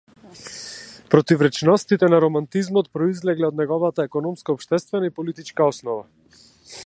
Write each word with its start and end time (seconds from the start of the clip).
Противречностите 1.11 2.09
на 2.13 2.21
романтизмот 2.23 2.89
произлегле 2.97 3.47
од 3.51 3.59
неговата 3.61 4.05
економско-општествена 4.09 5.11
и 5.11 5.13
политичка 5.21 5.71
основа. 5.75 6.43